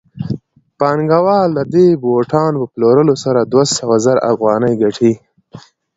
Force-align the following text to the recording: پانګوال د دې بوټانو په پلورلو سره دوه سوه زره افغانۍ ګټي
پانګوال 0.79 1.49
د 1.57 1.59
دې 1.73 1.87
بوټانو 2.01 2.57
په 2.61 2.67
پلورلو 2.73 3.15
سره 3.23 3.39
دوه 3.51 3.63
سوه 3.77 3.95
زره 4.05 4.21
افغانۍ 4.31 4.73
ګټي 4.81 5.13